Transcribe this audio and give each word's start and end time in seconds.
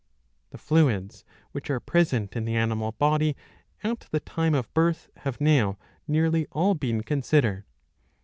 ^' 0.01 0.03
The 0.49 0.57
fluids 0.57 1.23
which 1.51 1.69
are 1.69 1.79
present 1.79 2.35
in 2.35 2.45
the 2.45 2.55
animal 2.55 2.93
body 2.93 3.35
at 3.83 3.99
the 4.09 4.19
time 4.19 4.55
of 4.55 4.73
birth 4.73 5.11
have 5.17 5.39
now 5.39 5.77
nearly 6.07 6.47
all 6.53 6.73
been 6.73 7.03
considered. 7.03 7.65